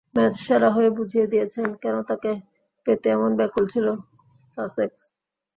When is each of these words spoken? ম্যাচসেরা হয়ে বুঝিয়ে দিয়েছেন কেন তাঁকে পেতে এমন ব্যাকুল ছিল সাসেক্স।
ম্যাচসেরা 0.15 0.69
হয়ে 0.75 0.89
বুঝিয়ে 0.97 1.25
দিয়েছেন 1.27 1.67
কেন 1.83 1.95
তাঁকে 2.09 2.31
পেতে 2.87 3.07
এমন 3.09 3.31
ব্যাকুল 3.39 3.65
ছিল 3.73 3.87
সাসেক্স। 4.53 5.03